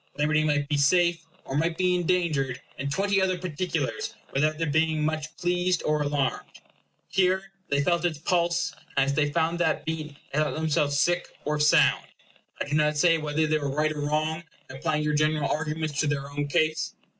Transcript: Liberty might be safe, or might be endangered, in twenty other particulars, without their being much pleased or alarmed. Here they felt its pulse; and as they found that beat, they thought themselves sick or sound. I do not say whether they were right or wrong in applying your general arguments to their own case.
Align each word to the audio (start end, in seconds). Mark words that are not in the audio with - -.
Liberty 0.17 0.43
might 0.43 0.67
be 0.67 0.77
safe, 0.77 1.23
or 1.45 1.55
might 1.55 1.77
be 1.77 1.93
endangered, 1.93 2.59
in 2.79 2.89
twenty 2.89 3.21
other 3.21 3.37
particulars, 3.37 4.15
without 4.33 4.57
their 4.57 4.65
being 4.65 5.05
much 5.05 5.37
pleased 5.37 5.83
or 5.83 6.01
alarmed. 6.01 6.49
Here 7.07 7.51
they 7.69 7.83
felt 7.83 8.03
its 8.03 8.17
pulse; 8.17 8.73
and 8.97 9.05
as 9.05 9.13
they 9.13 9.31
found 9.31 9.59
that 9.59 9.85
beat, 9.85 10.17
they 10.33 10.39
thought 10.39 10.55
themselves 10.55 10.97
sick 10.97 11.27
or 11.45 11.59
sound. 11.59 12.07
I 12.59 12.65
do 12.67 12.73
not 12.75 12.97
say 12.97 13.19
whether 13.19 13.45
they 13.45 13.59
were 13.59 13.69
right 13.75 13.91
or 13.91 13.99
wrong 14.01 14.41
in 14.71 14.75
applying 14.75 15.03
your 15.03 15.13
general 15.13 15.47
arguments 15.51 15.99
to 15.99 16.07
their 16.07 16.31
own 16.31 16.47
case. 16.47 16.95